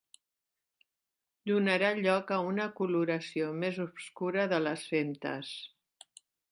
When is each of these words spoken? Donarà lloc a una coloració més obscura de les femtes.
Donarà 1.51 1.91
lloc 1.99 2.33
a 2.39 2.39
una 2.53 2.67
coloració 2.81 3.53
més 3.65 3.81
obscura 3.87 4.51
de 4.57 4.63
les 4.71 4.89
femtes. 4.95 5.57